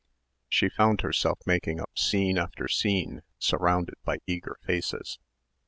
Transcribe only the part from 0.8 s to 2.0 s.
herself making up